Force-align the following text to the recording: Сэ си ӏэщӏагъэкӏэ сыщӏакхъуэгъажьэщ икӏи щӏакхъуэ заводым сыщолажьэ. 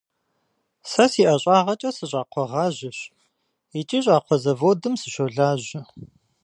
Сэ 0.89 1.05
си 1.11 1.23
ӏэщӏагъэкӏэ 1.27 1.89
сыщӏакхъуэгъажьэщ 1.97 2.99
икӏи 3.79 3.99
щӏакхъуэ 4.03 4.37
заводым 4.43 4.93
сыщолажьэ. 5.01 5.81